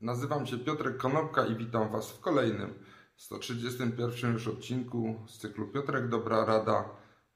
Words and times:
Nazywam 0.00 0.46
się 0.46 0.58
Piotrek 0.58 0.96
Konopka 0.96 1.46
i 1.46 1.56
witam 1.56 1.88
Was 1.88 2.10
w 2.10 2.20
kolejnym 2.20 2.74
131 3.16 4.32
już 4.32 4.48
odcinku 4.48 5.14
z 5.26 5.38
cyklu 5.38 5.68
Piotrek 5.68 6.08
Dobra 6.08 6.44
Rada 6.44 6.84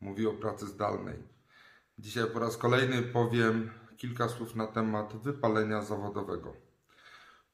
mówi 0.00 0.26
o 0.26 0.32
pracy 0.32 0.66
zdalnej. 0.66 1.16
Dzisiaj 1.98 2.26
po 2.26 2.38
raz 2.38 2.56
kolejny 2.56 3.02
powiem 3.02 3.70
kilka 3.96 4.28
słów 4.28 4.56
na 4.56 4.66
temat 4.66 5.16
wypalenia 5.16 5.82
zawodowego. 5.82 6.52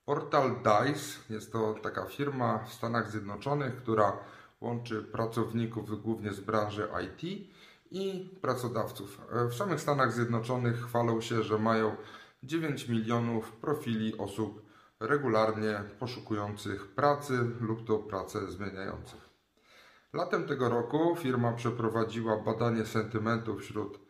Portal 0.05 0.57
DICE 0.57 1.35
jest 1.35 1.53
to 1.53 1.75
taka 1.83 2.07
firma 2.07 2.65
w 2.65 2.73
Stanach 2.73 3.11
Zjednoczonych, 3.11 3.77
która 3.77 4.19
łączy 4.61 5.03
pracowników 5.03 6.03
głównie 6.03 6.33
z 6.33 6.41
branży 6.41 6.89
IT 7.05 7.49
i 7.91 8.31
pracodawców. 8.41 9.21
W 9.51 9.55
samych 9.55 9.81
Stanach 9.81 10.13
Zjednoczonych 10.13 10.85
chwalą 10.85 11.21
się, 11.21 11.43
że 11.43 11.59
mają 11.59 11.97
9 12.43 12.89
milionów 12.89 13.53
profili 13.53 14.19
osób 14.19 14.66
regularnie 15.01 15.81
poszukujących 15.99 16.89
pracy 16.95 17.39
lub 17.61 17.87
to 17.87 17.99
pracę 17.99 18.51
zmieniających. 18.51 19.31
Latem 20.13 20.49
tego 20.49 20.69
roku 20.69 21.17
firma 21.17 21.53
przeprowadziła 21.53 22.37
badanie 22.37 22.85
sentymentu 22.85 23.59
wśród 23.59 24.01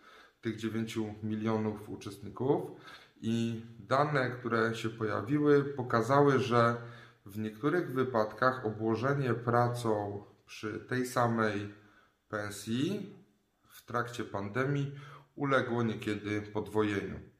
tych 0.40 0.56
9 0.56 0.98
milionów 1.22 1.88
uczestników 1.88 2.70
i 3.20 3.62
dane, 3.78 4.30
które 4.30 4.74
się 4.74 4.88
pojawiły, 4.88 5.64
pokazały, 5.64 6.38
że 6.38 6.76
w 7.26 7.38
niektórych 7.38 7.92
wypadkach 7.92 8.66
obłożenie 8.66 9.34
pracą 9.34 10.24
przy 10.46 10.80
tej 10.80 11.06
samej 11.06 11.74
pensji 12.28 13.14
w 13.68 13.84
trakcie 13.84 14.24
pandemii 14.24 14.92
uległo 15.36 15.82
niekiedy 15.82 16.42
podwojeniu. 16.42 17.35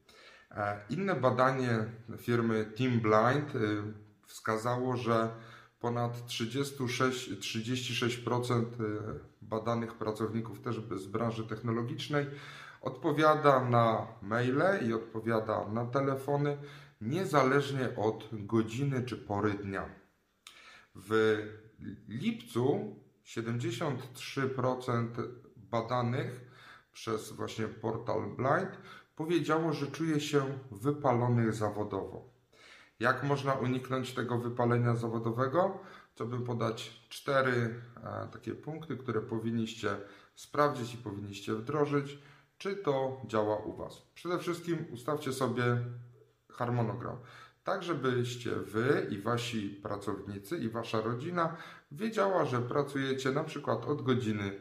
E, 0.57 0.79
inne 0.89 1.15
badanie 1.15 1.85
firmy 2.17 2.65
Team 2.65 2.99
Blind 2.99 3.55
y, 3.55 3.83
wskazało, 4.25 4.97
że 4.97 5.29
ponad 5.79 6.25
36, 6.25 7.31
36% 7.31 8.61
y, 8.61 8.65
badanych 9.41 9.93
pracowników 9.93 10.61
też 10.61 10.75
z 10.75 11.07
branży 11.07 11.47
technologicznej 11.47 12.25
odpowiada 12.81 13.69
na 13.69 14.07
maile 14.21 14.87
i 14.87 14.93
odpowiada 14.93 15.67
na 15.67 15.85
telefony 15.85 16.57
niezależnie 17.01 17.95
od 17.95 18.29
godziny 18.31 19.03
czy 19.05 19.17
pory 19.17 19.53
dnia. 19.53 19.89
W 20.95 21.37
lipcu 22.07 22.95
73% 23.25 25.07
badanych 25.55 26.41
przez 26.93 27.31
właśnie 27.31 27.67
portal 27.67 28.21
Blind 28.21 28.77
powiedziało, 29.17 29.73
że 29.73 29.87
czuje 29.87 30.19
się 30.19 30.41
wypalonych 30.71 31.53
zawodowo. 31.53 32.29
Jak 32.99 33.23
można 33.23 33.53
uniknąć 33.53 34.13
tego 34.13 34.37
wypalenia 34.37 34.95
zawodowego? 34.95 35.79
Chciałbym 36.15 36.43
podać 36.43 37.01
cztery 37.09 37.81
e, 38.03 38.27
takie 38.33 38.55
punkty, 38.55 38.97
które 38.97 39.21
powinniście 39.21 39.97
sprawdzić 40.35 40.93
i 40.93 40.97
powinniście 40.97 41.53
wdrożyć, 41.53 42.19
czy 42.57 42.75
to 42.75 43.21
działa 43.25 43.57
u 43.57 43.75
Was. 43.75 44.01
Przede 44.13 44.39
wszystkim 44.39 44.85
ustawcie 44.93 45.33
sobie 45.33 45.77
harmonogram, 46.51 47.17
tak 47.63 47.83
żebyście 47.83 48.55
Wy 48.55 49.07
i 49.09 49.21
Wasi 49.21 49.69
pracownicy 49.69 50.57
i 50.57 50.69
Wasza 50.69 51.01
rodzina 51.01 51.55
wiedziała, 51.91 52.45
że 52.45 52.61
pracujecie 52.61 53.31
na 53.31 53.43
przykład 53.43 53.85
od 53.85 54.01
godziny 54.01 54.59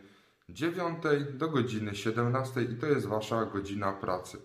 9 0.48 0.98
do 1.32 1.48
godziny 1.48 1.94
17 1.94 2.62
i 2.62 2.76
to 2.76 2.86
jest 2.86 3.06
Wasza 3.06 3.44
godzina 3.44 3.92
pracy. 3.92 4.38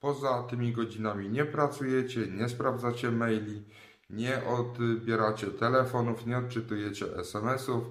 Poza 0.00 0.42
tymi 0.42 0.72
godzinami 0.72 1.28
nie 1.28 1.44
pracujecie, 1.44 2.26
nie 2.26 2.48
sprawdzacie 2.48 3.10
maili, 3.10 3.64
nie 4.10 4.44
odbieracie 4.44 5.46
telefonów, 5.46 6.26
nie 6.26 6.38
odczytujecie 6.38 7.16
SMS-ów. 7.16 7.84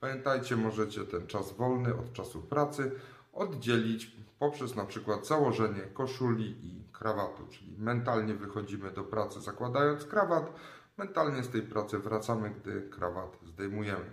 Pamiętajcie, 0.00 0.56
możecie 0.56 1.04
ten 1.04 1.26
czas 1.26 1.52
wolny 1.52 1.94
od 1.94 2.12
czasu 2.12 2.42
pracy 2.42 2.92
oddzielić 3.32 4.16
poprzez 4.38 4.76
na 4.76 4.84
przykład 4.84 5.26
założenie 5.26 5.80
koszuli 5.80 6.66
i 6.66 6.84
krawatu, 6.92 7.46
czyli 7.50 7.76
mentalnie 7.78 8.34
wychodzimy 8.34 8.90
do 8.90 9.04
pracy 9.04 9.40
zakładając 9.40 10.04
krawat, 10.04 10.52
mentalnie 10.96 11.42
z 11.42 11.48
tej 11.48 11.62
pracy 11.62 11.98
wracamy, 11.98 12.50
gdy 12.50 12.82
krawat 12.90 13.38
zdejmujemy. 13.46 14.10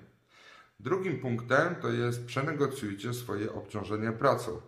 Drugim 0.79 1.19
punktem 1.19 1.75
to 1.75 1.89
jest 1.89 2.25
przenegocjujcie 2.25 3.13
swoje 3.13 3.53
obciążenie 3.53 4.11
pracą. 4.11 4.61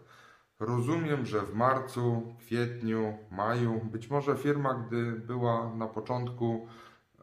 Rozumiem, 0.60 1.26
że 1.26 1.42
w 1.42 1.56
marcu, 1.56 2.36
kwietniu, 2.40 3.18
maju, 3.32 3.82
być 3.92 4.10
może 4.10 4.38
firma, 4.38 4.74
gdy 4.74 5.12
była 5.12 5.76
na 5.76 5.88
początku 5.88 6.68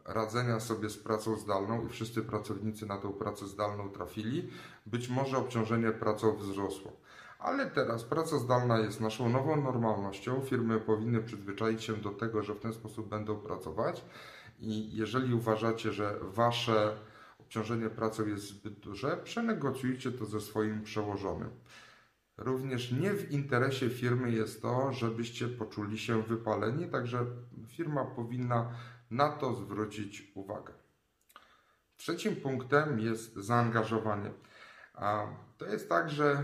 radzenia 0.05 0.59
sobie 0.59 0.89
z 0.89 0.97
pracą 0.97 1.37
zdalną 1.37 1.85
i 1.85 1.89
wszyscy 1.89 2.21
pracownicy 2.21 2.85
na 2.85 2.97
tą 2.97 3.13
pracę 3.13 3.47
zdalną 3.47 3.89
trafili, 3.89 4.49
być 4.85 5.09
może 5.09 5.37
obciążenie 5.37 5.91
pracą 5.91 6.35
wzrosło. 6.35 6.91
Ale 7.39 7.71
teraz 7.71 8.03
praca 8.03 8.39
zdalna 8.39 8.79
jest 8.79 9.01
naszą 9.01 9.29
nową 9.29 9.61
normalnością. 9.61 10.41
Firmy 10.41 10.79
powinny 10.79 11.23
przyzwyczaić 11.23 11.83
się 11.83 11.93
do 11.93 12.09
tego, 12.09 12.43
że 12.43 12.55
w 12.55 12.59
ten 12.59 12.73
sposób 12.73 13.09
będą 13.09 13.37
pracować. 13.37 14.05
I 14.59 14.95
jeżeli 14.95 15.33
uważacie, 15.33 15.91
że 15.91 16.19
wasze 16.21 16.97
obciążenie 17.47 17.89
pracą 17.89 18.27
jest 18.27 18.47
zbyt 18.47 18.79
duże, 18.79 19.17
przenegocjujcie 19.23 20.11
to 20.11 20.25
ze 20.25 20.41
swoim 20.41 20.83
przełożonym. 20.83 21.49
Również 22.37 22.91
nie 22.91 23.13
w 23.13 23.31
interesie 23.31 23.89
firmy 23.89 24.31
jest 24.31 24.61
to, 24.61 24.93
żebyście 24.93 25.47
poczuli 25.47 25.99
się 25.99 26.23
wypaleni, 26.23 26.87
także 26.87 27.25
firma 27.67 28.05
powinna 28.05 28.71
na 29.11 29.29
to 29.29 29.53
zwrócić 29.53 30.31
uwagę. 30.35 30.73
Trzecim 31.97 32.35
punktem 32.35 32.99
jest 32.99 33.35
zaangażowanie. 33.35 34.31
A 34.93 35.27
to 35.57 35.65
jest 35.65 35.89
tak, 35.89 36.09
że 36.09 36.43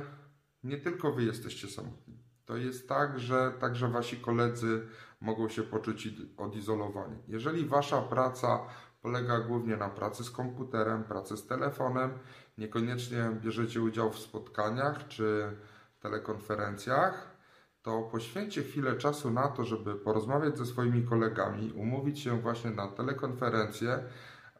nie 0.64 0.78
tylko 0.78 1.12
wy 1.12 1.24
jesteście 1.24 1.68
samotni. 1.68 2.18
To 2.46 2.58
jest 2.58 2.90
tak, 2.90 3.20
że 3.20 3.52
także 3.60 3.88
wasi 3.88 4.18
koledzy 4.18 4.88
mogą 5.22 5.50
się 5.50 5.64
poczuć 5.64 6.10
odizolowani. 6.38 7.18
Jeżeli 7.28 7.66
wasza 7.66 8.02
praca 8.02 8.60
polega 9.04 9.40
głównie 9.40 9.78
na 9.78 9.90
pracy 9.90 10.24
z 10.24 10.32
komputerem, 10.32 11.04
pracy 11.04 11.38
z 11.38 11.48
telefonem, 11.48 12.12
niekoniecznie 12.58 13.32
bierzecie 13.42 13.82
udział 13.82 14.12
w 14.12 14.20
spotkaniach 14.20 15.08
czy 15.08 15.56
telekonferencjach, 16.00 17.38
to 17.82 18.02
poświęćcie 18.02 18.64
chwilę 18.64 18.96
czasu 18.96 19.32
na 19.32 19.48
to, 19.48 19.64
żeby 19.64 19.96
porozmawiać 19.96 20.58
ze 20.58 20.66
swoimi 20.66 21.04
kolegami, 21.04 21.74
umówić 21.74 22.20
się 22.20 22.42
właśnie 22.42 22.72
na 22.72 22.88
telekonferencję, 22.88 24.00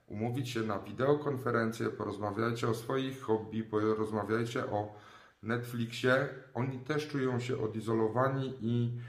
umówić 0.08 0.50
się 0.50 0.60
na 0.62 0.80
wideokonferencję, 0.80 1.90
porozmawiajcie 1.90 2.68
o 2.68 2.74
swoich 2.74 3.22
hobby, 3.22 3.64
porozmawiajcie 3.64 4.66
o 4.66 4.96
Netflixie. 5.44 6.30
Oni 6.54 6.80
też 6.80 7.08
czują 7.08 7.40
się 7.40 7.62
odizolowani 7.64 8.58
i 8.62 9.00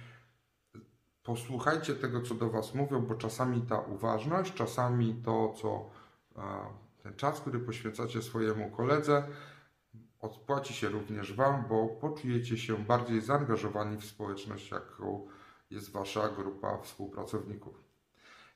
posłuchajcie 1.24 1.94
tego, 1.94 2.22
co 2.22 2.34
do 2.34 2.50
Was 2.50 2.74
mówią, 2.74 3.00
bo 3.00 3.14
czasami 3.14 3.62
ta 3.62 3.78
uważność, 3.78 4.54
czasami 4.54 5.14
to, 5.24 5.54
co 5.62 5.90
ten 7.02 7.14
czas, 7.14 7.40
który 7.40 7.60
poświęcacie 7.60 8.22
swojemu 8.22 8.70
koledze, 8.70 9.22
odpłaci 10.20 10.74
się 10.74 10.88
również 10.88 11.32
Wam, 11.32 11.64
bo 11.68 11.88
poczujecie 11.88 12.58
się 12.58 12.76
bardziej 12.76 13.20
zaangażowani 13.20 13.96
w 13.96 14.04
społeczność, 14.04 14.70
jaką 14.70 15.26
jest 15.70 15.92
Wasza 15.92 16.28
grupa 16.28 16.78
współpracowników. 16.78 17.84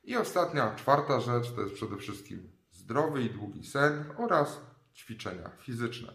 I 0.04 0.16
ostatnia, 0.16 0.74
czwarta 0.74 1.20
rzecz 1.20 1.52
to 1.54 1.60
jest 1.60 1.74
przede 1.74 1.96
wszystkim 1.96 2.50
zdrowy 2.70 3.22
i 3.22 3.30
długi 3.30 3.64
sen 3.64 4.04
oraz 4.16 4.60
ćwiczenia 4.94 5.50
fizyczne. 5.58 6.12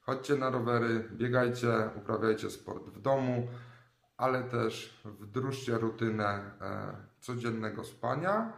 Chodźcie 0.00 0.36
na 0.36 0.50
rowery, 0.50 1.08
biegajcie, 1.12 1.90
uprawiajcie 1.96 2.50
sport 2.50 2.84
w 2.84 3.00
domu, 3.00 3.48
ale 4.20 4.42
też 4.42 5.00
wdróżcie 5.04 5.78
rutynę 5.78 6.24
e, 6.60 6.96
codziennego 7.20 7.84
spania, 7.84 8.52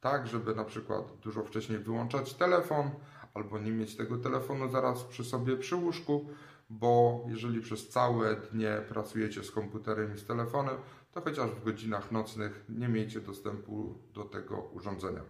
tak 0.00 0.26
żeby 0.26 0.54
na 0.54 0.64
przykład 0.64 1.16
dużo 1.22 1.44
wcześniej 1.44 1.78
wyłączać 1.78 2.34
telefon, 2.34 2.90
albo 3.34 3.58
nie 3.58 3.72
mieć 3.72 3.96
tego 3.96 4.18
telefonu 4.18 4.68
zaraz 4.68 5.04
przy 5.04 5.24
sobie 5.24 5.56
przy 5.56 5.76
łóżku, 5.76 6.28
bo 6.70 7.24
jeżeli 7.28 7.60
przez 7.60 7.88
całe 7.88 8.36
dnie 8.36 8.82
pracujecie 8.88 9.44
z 9.44 9.50
komputerem 9.50 10.14
i 10.14 10.18
z 10.18 10.26
telefonem, 10.26 10.76
to 11.12 11.20
chociaż 11.20 11.50
w 11.50 11.64
godzinach 11.64 12.12
nocnych 12.12 12.64
nie 12.68 12.88
miejcie 12.88 13.20
dostępu 13.20 13.98
do 14.14 14.24
tego 14.24 14.56
urządzenia. 14.56 15.20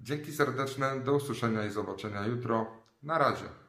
Dzięki 0.00 0.32
serdeczne, 0.32 1.00
do 1.00 1.14
usłyszenia 1.14 1.66
i 1.66 1.70
zobaczenia 1.70 2.26
jutro. 2.26 2.66
Na 3.02 3.18
razie. 3.18 3.61